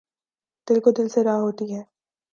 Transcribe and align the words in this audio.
دِل 0.67 0.77
کو 0.83 0.89
دِل 0.97 1.07
سے 1.13 1.19
راہ 1.27 1.39
ہوتی 1.43 1.65
ہے 1.75 1.81